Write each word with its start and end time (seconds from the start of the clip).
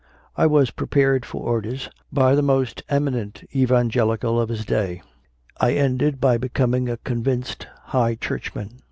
I 0.35 0.47
was 0.47 0.71
prepared 0.71 1.27
for 1.27 1.47
orders 1.47 1.87
by 2.11 2.33
the 2.33 2.41
most 2.41 2.81
eminent 2.89 3.43
Evangelical 3.55 4.41
of 4.41 4.49
his 4.49 4.65
day. 4.65 5.03
I 5.59 5.73
ended 5.73 6.19
by 6.19 6.39
becoming 6.39 6.89
a 6.89 6.97
convinced 6.97 7.67
High 7.83 8.15
Churchman. 8.15 8.79